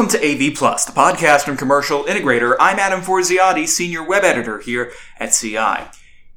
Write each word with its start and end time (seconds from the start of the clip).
Welcome 0.00 0.18
to 0.18 0.48
AV 0.48 0.54
Plus, 0.54 0.86
the 0.86 0.92
podcast 0.92 1.46
and 1.46 1.58
commercial 1.58 2.04
integrator. 2.04 2.56
I'm 2.58 2.78
Adam 2.78 3.02
Forziati, 3.02 3.68
senior 3.68 4.02
web 4.02 4.24
editor 4.24 4.58
here 4.58 4.92
at 5.18 5.34
CI. 5.34 5.90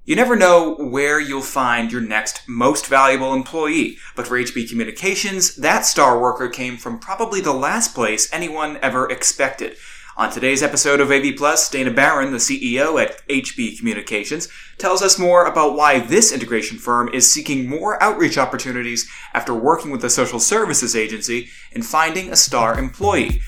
You 0.04 0.18
never 0.18 0.36
know 0.36 0.76
where 0.76 1.18
you'll 1.18 1.40
find 1.40 1.90
your 1.90 2.02
next 2.02 2.42
most 2.46 2.88
valuable 2.88 3.34
employee, 3.34 4.00
but 4.18 4.28
for 4.28 4.38
HB 4.38 4.68
Communications, 4.68 5.56
that 5.56 5.86
star 5.86 6.20
worker 6.20 6.50
came 6.50 6.76
from 6.76 7.00
probably 7.00 7.40
the 7.40 7.54
last 7.54 7.96
place 7.96 8.30
anyone 8.34 8.80
ever 8.82 9.10
expected. 9.10 9.78
On 10.18 10.30
today's 10.30 10.62
episode 10.62 11.00
of 11.00 11.10
AV 11.10 11.34
Plus, 11.38 11.70
Dana 11.70 11.90
Barron, 11.90 12.34
the 12.34 12.40
CEO 12.40 13.02
at 13.02 13.26
HB 13.30 13.78
Communications, 13.78 14.50
tells 14.78 15.02
us 15.02 15.18
more 15.18 15.46
about 15.46 15.78
why 15.78 16.00
this 16.00 16.34
integration 16.34 16.78
firm 16.78 17.10
is 17.14 17.34
seeking 17.34 17.70
more 17.70 18.02
outreach 18.04 18.38
opportunities 18.38 19.10
after 19.34 19.54
working 19.54 19.90
with 19.90 20.04
a 20.04 20.10
social 20.10 20.42
services 20.42 20.98
agency 20.98 21.48
and 21.72 21.86
finding 21.86 22.30
a 22.30 22.36
star 22.36 22.78
employee. 22.78 23.42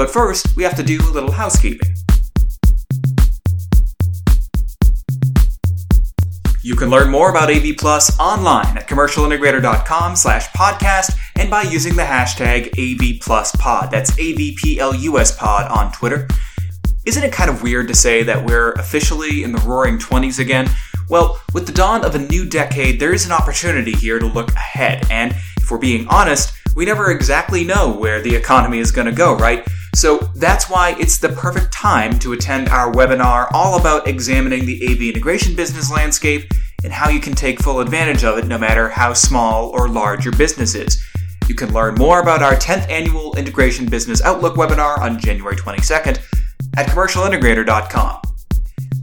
But 0.00 0.10
first, 0.10 0.56
we 0.56 0.62
have 0.62 0.76
to 0.76 0.82
do 0.82 0.98
a 0.98 1.12
little 1.12 1.30
housekeeping. 1.30 1.94
You 6.62 6.74
can 6.74 6.88
learn 6.88 7.10
more 7.10 7.28
about 7.28 7.50
AV 7.50 7.76
Plus 7.76 8.18
online 8.18 8.78
at 8.78 8.88
commercialintegrator.com 8.88 10.16
slash 10.16 10.48
podcast 10.52 11.14
and 11.36 11.50
by 11.50 11.64
using 11.64 11.96
the 11.96 12.02
hashtag 12.02 12.70
AVPlusPod. 12.76 13.90
That's 13.90 14.12
AVPLUS 14.12 15.36
pod 15.36 15.70
on 15.70 15.92
Twitter. 15.92 16.26
Isn't 17.04 17.22
it 17.22 17.30
kind 17.30 17.50
of 17.50 17.62
weird 17.62 17.86
to 17.88 17.94
say 17.94 18.22
that 18.22 18.42
we're 18.42 18.72
officially 18.72 19.42
in 19.42 19.52
the 19.52 19.60
roaring 19.66 19.98
20s 19.98 20.38
again? 20.38 20.66
Well, 21.10 21.42
with 21.52 21.66
the 21.66 21.74
dawn 21.74 22.06
of 22.06 22.14
a 22.14 22.20
new 22.20 22.48
decade, 22.48 22.98
there 23.00 23.12
is 23.12 23.26
an 23.26 23.32
opportunity 23.32 23.92
here 23.92 24.18
to 24.18 24.26
look 24.26 24.50
ahead. 24.52 25.06
And 25.10 25.32
if 25.58 25.70
we're 25.70 25.76
being 25.76 26.08
honest, 26.08 26.54
we 26.74 26.86
never 26.86 27.10
exactly 27.10 27.64
know 27.64 27.92
where 27.92 28.22
the 28.22 28.34
economy 28.34 28.78
is 28.78 28.90
going 28.92 29.06
to 29.06 29.12
go, 29.12 29.36
right? 29.36 29.68
So 29.94 30.18
that's 30.36 30.70
why 30.70 30.96
it's 30.98 31.18
the 31.18 31.30
perfect 31.30 31.72
time 31.72 32.18
to 32.20 32.32
attend 32.32 32.68
our 32.68 32.92
webinar 32.92 33.48
all 33.52 33.78
about 33.78 34.06
examining 34.06 34.64
the 34.64 34.84
AV 34.84 35.02
integration 35.02 35.56
business 35.56 35.90
landscape 35.90 36.50
and 36.84 36.92
how 36.92 37.08
you 37.08 37.20
can 37.20 37.34
take 37.34 37.60
full 37.60 37.80
advantage 37.80 38.24
of 38.24 38.38
it 38.38 38.46
no 38.46 38.56
matter 38.56 38.88
how 38.88 39.12
small 39.12 39.70
or 39.70 39.88
large 39.88 40.24
your 40.24 40.34
business 40.36 40.74
is. 40.74 41.04
You 41.48 41.54
can 41.54 41.72
learn 41.72 41.96
more 41.96 42.20
about 42.20 42.42
our 42.42 42.54
10th 42.54 42.88
annual 42.88 43.36
Integration 43.36 43.86
Business 43.86 44.22
Outlook 44.22 44.54
webinar 44.54 44.98
on 44.98 45.18
January 45.18 45.56
22nd 45.56 46.20
at 46.76 46.86
commercialintegrator.com. 46.86 48.22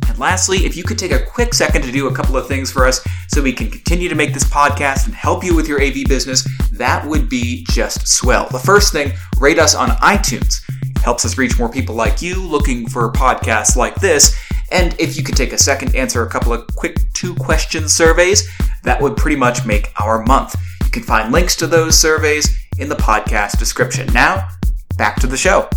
And 0.08 0.18
lastly, 0.18 0.60
if 0.60 0.78
you 0.78 0.84
could 0.84 0.98
take 0.98 1.12
a 1.12 1.20
quick 1.20 1.54
second 1.54 1.82
to 1.82 1.92
do 1.92 2.08
a 2.08 2.14
couple 2.16 2.38
of 2.38 2.48
things 2.48 2.72
for 2.72 2.88
us 2.88 3.06
so 3.28 3.42
we 3.42 3.52
can 3.52 3.70
continue 3.70 4.08
to 4.08 4.16
make 4.16 4.34
this 4.34 4.46
podcast 4.46 5.06
and 5.06 5.14
help 5.14 5.44
you 5.44 5.56
with 5.56 5.68
your 5.68 5.82
AV 5.82 6.06
business, 6.08 6.48
that 6.72 7.06
would 7.06 7.28
be 7.28 7.66
just 7.70 8.08
swell. 8.08 8.48
The 8.50 8.60
first 8.60 8.94
thing, 8.94 9.12
rate 9.40 9.60
us 9.60 9.76
on 9.76 9.90
iTunes. 9.90 10.62
Helps 11.08 11.24
us 11.24 11.38
reach 11.38 11.58
more 11.58 11.70
people 11.70 11.96
like 11.96 12.22
you 12.22 12.46
looking 12.46 12.86
for 12.86 13.10
podcasts 13.14 13.78
like 13.78 13.96
this. 13.96 14.38
And 14.74 14.94
if 15.00 15.16
you 15.16 15.24
could 15.24 15.38
take 15.38 15.54
a 15.54 15.58
second 15.58 15.96
answer 15.96 16.22
a 16.22 16.30
couple 16.30 16.52
of 16.52 16.68
quick 16.76 16.98
two 17.14 17.34
question 17.36 17.88
surveys, 17.88 18.50
that 18.84 19.02
would 19.02 19.16
pretty 19.16 19.38
much 19.38 19.66
make 19.66 19.90
our 20.02 20.26
month. 20.26 20.54
You 20.84 20.90
can 20.90 21.04
find 21.04 21.32
links 21.32 21.56
to 21.56 21.68
those 21.68 21.98
surveys 21.98 22.60
in 22.78 22.90
the 22.90 22.96
podcast 22.96 23.58
description. 23.58 24.12
Now, 24.12 24.50
back 24.98 25.16
to 25.22 25.28
the 25.28 25.38
show. 25.38 25.70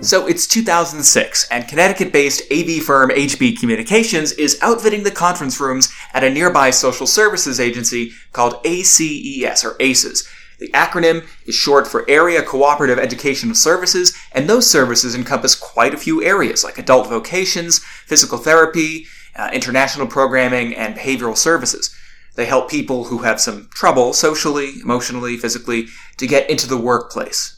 So 0.00 0.28
it's 0.28 0.46
2006, 0.46 1.48
and 1.50 1.66
Connecticut 1.66 2.12
based 2.12 2.42
AV 2.52 2.84
firm 2.84 3.10
HB 3.10 3.58
Communications 3.58 4.30
is 4.30 4.60
outfitting 4.62 5.02
the 5.02 5.10
conference 5.10 5.58
rooms 5.58 5.92
at 6.14 6.22
a 6.22 6.30
nearby 6.30 6.70
social 6.70 7.08
services 7.08 7.58
agency 7.58 8.12
called 8.30 8.60
ACES, 8.64 9.64
or 9.64 9.74
ACES. 9.80 10.28
The 10.62 10.68
acronym 10.68 11.26
is 11.44 11.56
short 11.56 11.88
for 11.88 12.08
Area 12.08 12.40
Cooperative 12.40 12.96
Educational 12.96 13.56
Services, 13.56 14.16
and 14.30 14.48
those 14.48 14.70
services 14.70 15.12
encompass 15.12 15.56
quite 15.56 15.92
a 15.92 15.96
few 15.96 16.22
areas 16.22 16.62
like 16.62 16.78
adult 16.78 17.08
vocations, 17.08 17.80
physical 17.80 18.38
therapy, 18.38 19.06
uh, 19.34 19.50
international 19.52 20.06
programming, 20.06 20.76
and 20.76 20.94
behavioral 20.94 21.36
services. 21.36 21.92
They 22.36 22.46
help 22.46 22.70
people 22.70 23.02
who 23.02 23.18
have 23.18 23.40
some 23.40 23.70
trouble 23.74 24.12
socially, 24.12 24.74
emotionally, 24.80 25.36
physically 25.36 25.86
to 26.18 26.28
get 26.28 26.48
into 26.48 26.68
the 26.68 26.76
workplace. 26.76 27.56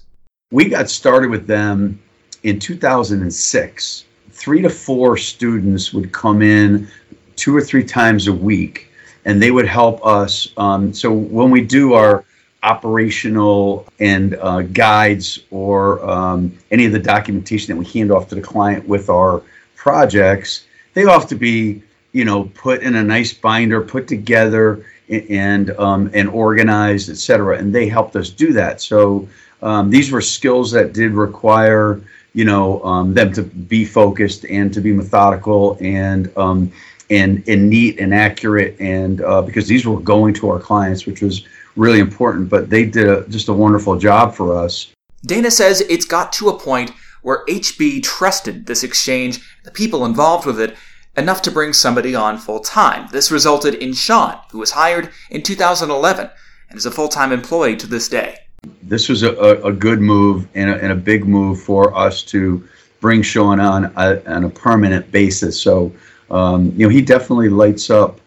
We 0.50 0.70
got 0.70 0.88
started 0.88 1.28
with 1.28 1.46
them 1.46 2.00
in 2.42 2.58
2006, 2.58 4.04
three 4.30 4.62
to 4.62 4.70
four 4.70 5.18
students 5.18 5.92
would 5.92 6.10
come 6.10 6.40
in 6.40 6.88
two 7.36 7.54
or 7.54 7.60
three 7.60 7.84
times 7.84 8.28
a 8.28 8.32
week, 8.32 8.88
and 9.26 9.42
they 9.42 9.50
would 9.50 9.68
help 9.68 10.02
us. 10.06 10.48
Um, 10.56 10.94
so 10.94 11.12
when 11.12 11.50
we 11.50 11.60
do 11.60 11.92
our 11.92 12.24
operational 12.64 13.86
and 14.00 14.34
uh, 14.36 14.62
guides 14.62 15.40
or 15.50 16.04
um, 16.08 16.56
any 16.70 16.86
of 16.86 16.92
the 16.92 16.98
documentation 16.98 17.74
that 17.74 17.78
we 17.78 17.84
hand 17.86 18.10
off 18.10 18.28
to 18.30 18.34
the 18.34 18.40
client 18.40 18.86
with 18.88 19.08
our 19.10 19.42
projects, 19.76 20.66
they 20.94 21.02
have 21.02 21.28
to 21.28 21.34
be, 21.34 21.82
you 22.12 22.24
know, 22.24 22.44
put 22.54 22.82
in 22.82 22.96
a 22.96 23.02
nice 23.02 23.32
binder, 23.32 23.80
put 23.80 24.08
together, 24.08 24.86
and 25.10 25.70
um, 25.72 26.10
and 26.14 26.28
organized, 26.30 27.10
et 27.10 27.18
cetera. 27.18 27.58
And 27.58 27.74
they 27.74 27.86
helped 27.88 28.16
us 28.16 28.30
do 28.30 28.52
that. 28.54 28.80
So 28.80 29.28
um, 29.62 29.90
these 29.90 30.10
were 30.10 30.22
skills 30.22 30.70
that 30.72 30.92
did 30.94 31.12
require 31.12 32.00
you 32.34 32.44
know 32.44 32.82
um, 32.84 33.14
them 33.14 33.32
to 33.32 33.42
be 33.42 33.84
focused 33.84 34.44
and 34.46 34.74
to 34.74 34.80
be 34.80 34.92
methodical 34.92 35.78
and 35.80 36.36
um, 36.36 36.70
and 37.10 37.42
and 37.48 37.70
neat 37.70 37.98
and 38.00 38.12
accurate 38.12 38.76
and 38.80 39.22
uh, 39.22 39.40
because 39.40 39.66
these 39.66 39.86
were 39.86 40.00
going 40.00 40.34
to 40.34 40.50
our 40.50 40.58
clients 40.58 41.06
which 41.06 41.22
was 41.22 41.46
really 41.76 42.00
important 42.00 42.48
but 42.48 42.70
they 42.70 42.84
did 42.84 43.08
a, 43.08 43.28
just 43.28 43.48
a 43.48 43.52
wonderful 43.52 43.98
job 43.98 44.34
for 44.34 44.56
us. 44.56 44.92
Dana 45.26 45.50
says 45.50 45.80
it's 45.82 46.04
got 46.04 46.32
to 46.34 46.48
a 46.48 46.58
point 46.58 46.92
where 47.22 47.44
hb 47.46 48.02
trusted 48.02 48.66
this 48.66 48.84
exchange 48.84 49.40
the 49.64 49.70
people 49.70 50.04
involved 50.04 50.46
with 50.46 50.60
it 50.60 50.76
enough 51.16 51.40
to 51.42 51.50
bring 51.50 51.72
somebody 51.72 52.14
on 52.14 52.36
full 52.36 52.60
time 52.60 53.08
this 53.12 53.30
resulted 53.30 53.74
in 53.74 53.92
sean 53.92 54.38
who 54.50 54.58
was 54.58 54.72
hired 54.72 55.10
in 55.30 55.42
2011 55.42 56.30
and 56.74 56.78
is 56.78 56.86
a 56.86 56.90
full-time 56.90 57.30
employee 57.30 57.76
to 57.76 57.86
this 57.86 58.08
day. 58.08 58.36
This 58.82 59.08
was 59.08 59.22
a, 59.22 59.32
a, 59.62 59.72
good 59.72 60.00
move 60.00 60.48
and 60.54 60.70
a, 60.70 60.82
and 60.82 60.90
a, 60.90 60.96
big 60.96 61.24
move 61.24 61.62
for 61.62 61.96
us 61.96 62.22
to 62.24 62.66
bring 63.00 63.22
Sean 63.22 63.60
on 63.60 63.92
a, 63.96 64.22
on 64.26 64.44
a 64.44 64.50
permanent 64.50 65.10
basis. 65.12 65.60
So, 65.60 65.92
um, 66.30 66.72
you 66.76 66.86
know, 66.86 66.88
he 66.88 67.00
definitely 67.00 67.48
lights 67.48 67.90
up 67.90 68.20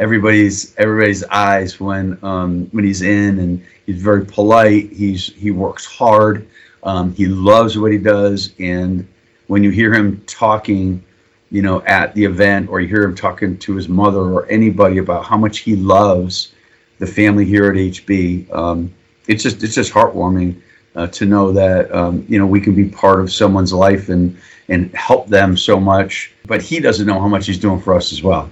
everybody's 0.00 0.74
everybody's 0.78 1.22
eyes 1.24 1.78
when 1.78 2.18
um, 2.24 2.66
when 2.72 2.84
he's 2.84 3.02
in, 3.02 3.38
and 3.38 3.64
he's 3.86 4.02
very 4.02 4.24
polite. 4.24 4.90
He's 4.90 5.32
he 5.34 5.52
works 5.52 5.86
hard. 5.86 6.48
Um, 6.82 7.14
he 7.14 7.26
loves 7.26 7.78
what 7.78 7.92
he 7.92 7.98
does, 7.98 8.54
and 8.58 9.06
when 9.46 9.62
you 9.62 9.70
hear 9.70 9.92
him 9.92 10.22
talking, 10.26 11.04
you 11.50 11.60
know, 11.60 11.82
at 11.82 12.14
the 12.14 12.24
event, 12.24 12.70
or 12.70 12.80
you 12.80 12.88
hear 12.88 13.02
him 13.02 13.14
talking 13.14 13.58
to 13.58 13.76
his 13.76 13.88
mother 13.88 14.20
or 14.20 14.50
anybody 14.50 14.98
about 14.98 15.26
how 15.26 15.36
much 15.36 15.58
he 15.58 15.76
loves 15.76 16.54
the 16.98 17.06
family 17.06 17.44
here 17.44 17.66
at 17.66 17.74
HB. 17.74 18.52
Um, 18.54 18.92
it's 19.28 19.42
just 19.42 19.62
it's 19.62 19.74
just 19.74 19.92
heartwarming 19.92 20.60
uh, 20.96 21.06
to 21.08 21.26
know 21.26 21.52
that 21.52 21.94
um, 21.94 22.24
you 22.28 22.38
know 22.38 22.46
we 22.46 22.60
can 22.60 22.74
be 22.74 22.88
part 22.88 23.20
of 23.20 23.30
someone's 23.30 23.72
life 23.72 24.08
and 24.08 24.36
and 24.70 24.94
help 24.94 25.28
them 25.28 25.56
so 25.56 25.78
much. 25.78 26.32
But 26.46 26.62
he 26.62 26.80
doesn't 26.80 27.06
know 27.06 27.20
how 27.20 27.28
much 27.28 27.46
he's 27.46 27.58
doing 27.58 27.80
for 27.80 27.94
us 27.94 28.12
as 28.12 28.22
well. 28.22 28.50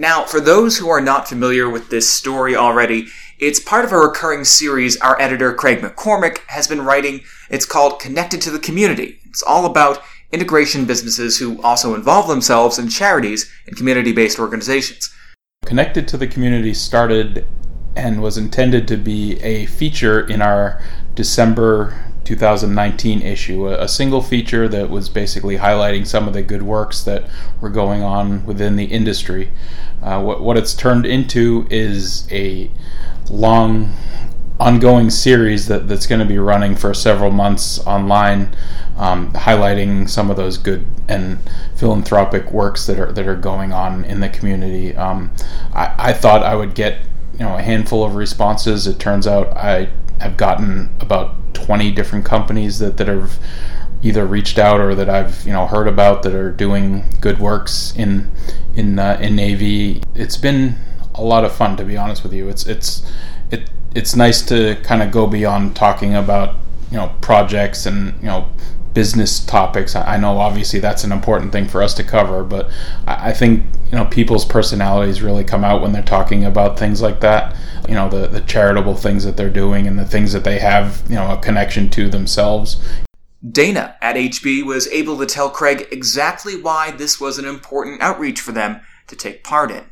Now, 0.00 0.24
for 0.24 0.40
those 0.40 0.78
who 0.78 0.88
are 0.88 1.02
not 1.02 1.28
familiar 1.28 1.68
with 1.68 1.90
this 1.90 2.10
story 2.10 2.56
already, 2.56 3.08
it's 3.38 3.60
part 3.60 3.84
of 3.84 3.92
a 3.92 3.98
recurring 3.98 4.44
series 4.44 4.96
our 4.96 5.20
editor 5.20 5.52
Craig 5.52 5.82
McCormick 5.82 6.38
has 6.46 6.66
been 6.66 6.80
writing. 6.80 7.20
It's 7.50 7.66
called 7.66 8.00
Connected 8.00 8.40
to 8.40 8.50
the 8.50 8.58
Community. 8.58 9.18
It's 9.26 9.42
all 9.42 9.66
about 9.66 10.02
integration 10.32 10.86
businesses 10.86 11.36
who 11.38 11.60
also 11.60 11.94
involve 11.94 12.28
themselves 12.28 12.78
in 12.78 12.88
charities 12.88 13.52
and 13.66 13.76
community 13.76 14.12
based 14.12 14.38
organizations. 14.38 15.14
Connected 15.66 16.08
to 16.08 16.16
the 16.16 16.26
Community 16.26 16.72
started 16.72 17.46
and 18.00 18.22
was 18.22 18.38
intended 18.38 18.88
to 18.88 18.96
be 18.96 19.38
a 19.40 19.66
feature 19.66 20.20
in 20.26 20.40
our 20.40 20.82
December 21.14 22.02
2019 22.24 23.22
issue, 23.22 23.68
a, 23.68 23.88
single 23.88 24.22
feature 24.22 24.68
that 24.68 24.88
was 24.88 25.08
basically 25.08 25.56
highlighting 25.58 26.06
some 26.06 26.28
of 26.28 26.34
the 26.34 26.42
good 26.42 26.62
works 26.62 27.02
that 27.02 27.28
were 27.60 27.68
going 27.68 28.02
on 28.02 28.44
within 28.46 28.76
the 28.76 28.84
industry. 28.84 29.50
Uh, 30.02 30.22
what, 30.22 30.40
what 30.40 30.56
it's 30.56 30.74
turned 30.74 31.04
into 31.04 31.66
is 31.70 32.26
a 32.30 32.70
long 33.28 33.92
ongoing 34.58 35.10
series 35.10 35.66
that, 35.66 35.88
that's 35.88 36.06
going 36.06 36.20
to 36.20 36.26
be 36.26 36.38
running 36.38 36.76
for 36.76 36.94
several 36.94 37.30
months 37.30 37.78
online, 37.80 38.54
um, 38.96 39.32
highlighting 39.32 40.08
some 40.08 40.30
of 40.30 40.36
those 40.36 40.56
good 40.58 40.86
and 41.08 41.38
philanthropic 41.74 42.52
works 42.52 42.86
that 42.86 42.98
are 42.98 43.10
that 43.12 43.26
are 43.26 43.36
going 43.36 43.72
on 43.72 44.04
in 44.04 44.20
the 44.20 44.28
community. 44.28 44.94
Um, 44.94 45.32
I, 45.74 45.94
I 45.98 46.12
thought 46.12 46.42
I 46.42 46.54
would 46.54 46.74
get 46.74 46.98
you 47.40 47.46
know 47.46 47.56
a 47.56 47.62
handful 47.62 48.04
of 48.04 48.14
responses. 48.14 48.86
It 48.86 48.98
turns 48.98 49.26
out 49.26 49.48
I 49.56 49.88
have 50.20 50.36
gotten 50.36 50.90
about 51.00 51.54
20 51.54 51.90
different 51.92 52.26
companies 52.26 52.78
that, 52.80 52.98
that 52.98 53.08
have 53.08 53.38
either 54.02 54.26
reached 54.26 54.58
out 54.58 54.78
or 54.78 54.94
that 54.94 55.08
I've 55.08 55.46
you 55.46 55.52
know 55.52 55.66
heard 55.66 55.88
about 55.88 56.22
that 56.22 56.34
are 56.34 56.52
doing 56.52 57.02
good 57.20 57.38
works 57.38 57.94
in 57.96 58.30
in 58.74 58.98
uh, 58.98 59.18
in 59.22 59.40
AV. 59.40 60.04
It's 60.14 60.36
been 60.36 60.76
a 61.14 61.22
lot 61.22 61.44
of 61.44 61.52
fun 61.52 61.78
to 61.78 61.84
be 61.84 61.96
honest 61.96 62.22
with 62.22 62.34
you. 62.34 62.50
It's 62.50 62.66
it's 62.66 63.10
it 63.50 63.70
it's 63.94 64.14
nice 64.14 64.42
to 64.42 64.76
kind 64.82 65.02
of 65.02 65.10
go 65.10 65.26
beyond 65.26 65.74
talking 65.74 66.14
about 66.14 66.56
you 66.90 66.98
know 66.98 67.10
projects 67.22 67.86
and 67.86 68.20
you 68.20 68.26
know 68.26 68.50
business 68.92 69.40
topics. 69.40 69.96
I 69.96 70.18
know 70.18 70.36
obviously 70.36 70.78
that's 70.78 71.04
an 71.04 71.12
important 71.12 71.52
thing 71.52 71.68
for 71.68 71.82
us 71.82 71.94
to 71.94 72.04
cover, 72.04 72.44
but 72.44 72.70
I 73.06 73.32
think 73.32 73.64
you 73.90 73.98
know 73.98 74.04
people's 74.06 74.44
personalities 74.44 75.22
really 75.22 75.44
come 75.44 75.64
out 75.64 75.82
when 75.82 75.92
they're 75.92 76.02
talking 76.02 76.44
about 76.44 76.78
things 76.78 77.02
like 77.02 77.20
that. 77.20 77.56
You 77.88 77.94
know 77.94 78.08
the 78.08 78.28
the 78.28 78.40
charitable 78.42 78.94
things 78.94 79.24
that 79.24 79.36
they're 79.36 79.50
doing 79.50 79.86
and 79.86 79.98
the 79.98 80.04
things 80.04 80.32
that 80.32 80.44
they 80.44 80.58
have 80.58 81.02
you 81.08 81.16
know 81.16 81.32
a 81.32 81.38
connection 81.38 81.90
to 81.90 82.08
themselves. 82.08 82.82
Dana 83.50 83.96
at 84.02 84.16
HB 84.16 84.66
was 84.66 84.86
able 84.88 85.18
to 85.18 85.26
tell 85.26 85.48
Craig 85.48 85.88
exactly 85.90 86.60
why 86.60 86.90
this 86.90 87.18
was 87.18 87.38
an 87.38 87.46
important 87.46 88.02
outreach 88.02 88.40
for 88.40 88.52
them 88.52 88.80
to 89.06 89.16
take 89.16 89.42
part 89.42 89.70
in. 89.70 89.84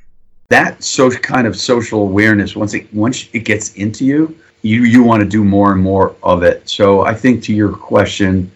That 0.51 0.85
so 0.85 1.11
kind 1.11 1.47
of 1.47 1.57
social 1.57 2.03
awareness 2.03 2.55
once 2.55 2.75
it 2.75 2.93
once 2.95 3.29
it 3.33 3.41
gets 3.41 3.75
into 3.75 4.05
you, 4.05 4.39
you 4.63 4.83
you 4.83 5.03
want 5.03 5.23
to 5.23 5.29
do 5.29 5.43
more 5.43 5.73
and 5.73 5.83
more 5.83 6.15
of 6.23 6.43
it. 6.43 6.69
So 6.69 7.03
I 7.03 7.15
think 7.15 7.43
to 7.45 7.53
your 7.53 7.73
question, 7.73 8.51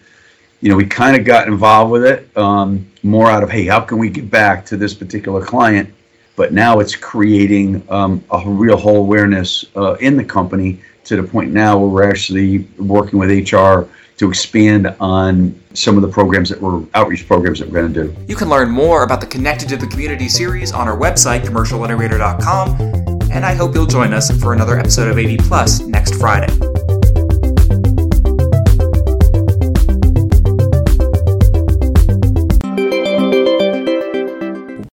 you 0.63 0.69
know, 0.69 0.77
we 0.77 0.85
kind 0.85 1.17
of 1.17 1.25
got 1.25 1.49
involved 1.49 1.91
with 1.91 2.05
it 2.05 2.37
um, 2.37 2.89
more 3.03 3.29
out 3.29 3.43
of, 3.43 3.49
hey, 3.49 3.65
how 3.65 3.81
can 3.81 3.97
we 3.97 4.09
get 4.09 4.31
back 4.31 4.65
to 4.67 4.77
this 4.77 4.93
particular 4.93 5.45
client? 5.45 5.93
But 6.37 6.53
now 6.53 6.79
it's 6.79 6.95
creating 6.95 7.85
um, 7.89 8.23
a 8.31 8.41
real 8.49 8.77
whole 8.77 8.99
awareness 8.99 9.65
uh, 9.75 9.95
in 9.95 10.15
the 10.15 10.23
company 10.23 10.79
to 11.03 11.17
the 11.17 11.23
point 11.23 11.51
now 11.51 11.77
where 11.77 11.89
we're 11.89 12.09
actually 12.09 12.59
working 12.79 13.19
with 13.19 13.29
HR 13.29 13.89
to 14.15 14.29
expand 14.29 14.87
on 15.01 15.61
some 15.73 15.97
of 15.97 16.01
the 16.01 16.07
programs 16.07 16.47
that 16.47 16.61
we're 16.61 16.81
outreach 16.93 17.27
programs 17.27 17.59
that 17.59 17.67
we're 17.67 17.81
going 17.81 17.93
to 17.93 18.03
do. 18.05 18.15
You 18.29 18.37
can 18.37 18.47
learn 18.47 18.69
more 18.69 19.03
about 19.03 19.19
the 19.19 19.27
Connected 19.27 19.67
to 19.67 19.75
the 19.75 19.87
Community 19.87 20.29
series 20.29 20.71
on 20.71 20.87
our 20.87 20.97
website, 20.97 21.41
commercialintegrator.com, 21.41 23.31
and 23.33 23.45
I 23.45 23.53
hope 23.53 23.75
you'll 23.75 23.85
join 23.85 24.13
us 24.13 24.31
for 24.39 24.53
another 24.53 24.79
episode 24.79 25.09
of 25.09 25.17
AV 25.17 25.45
Plus 25.45 25.81
next 25.81 26.15
Friday. 26.15 26.72